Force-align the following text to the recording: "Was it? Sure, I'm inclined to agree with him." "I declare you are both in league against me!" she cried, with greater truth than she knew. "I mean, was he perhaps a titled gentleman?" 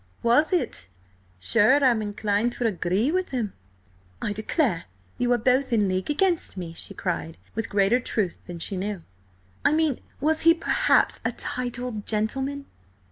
"Was 0.23 0.51
it? 0.51 0.87
Sure, 1.39 1.75
I'm 1.75 2.01
inclined 2.01 2.53
to 2.53 2.65
agree 2.65 3.11
with 3.11 3.29
him." 3.29 3.53
"I 4.19 4.33
declare 4.33 4.85
you 5.19 5.31
are 5.31 5.37
both 5.37 5.71
in 5.71 5.87
league 5.87 6.09
against 6.09 6.57
me!" 6.57 6.73
she 6.73 6.95
cried, 6.95 7.37
with 7.53 7.69
greater 7.69 7.99
truth 7.99 8.39
than 8.47 8.57
she 8.57 8.77
knew. 8.77 9.03
"I 9.63 9.73
mean, 9.73 9.99
was 10.19 10.41
he 10.41 10.55
perhaps 10.55 11.19
a 11.23 11.31
titled 11.31 12.07
gentleman?" 12.07 12.65